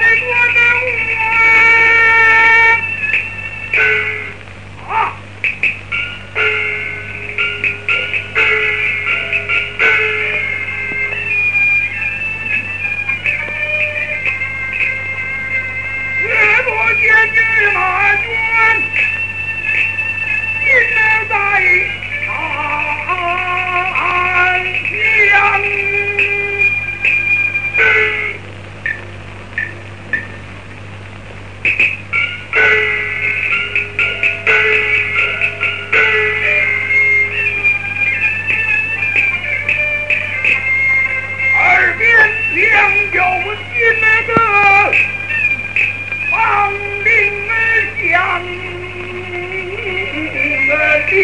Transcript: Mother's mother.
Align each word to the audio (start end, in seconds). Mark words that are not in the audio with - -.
Mother's 0.00 0.20
mother. 0.22 0.69